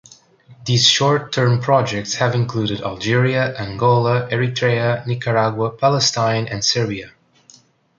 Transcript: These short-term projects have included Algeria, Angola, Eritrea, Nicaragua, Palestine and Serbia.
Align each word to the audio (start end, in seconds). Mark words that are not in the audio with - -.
These 0.65 0.87
short-term 0.87 1.61
projects 1.61 2.15
have 2.15 2.33
included 2.33 2.81
Algeria, 2.81 3.55
Angola, 3.55 4.27
Eritrea, 4.31 5.05
Nicaragua, 5.05 5.69
Palestine 5.69 6.47
and 6.47 6.65
Serbia. 6.65 7.11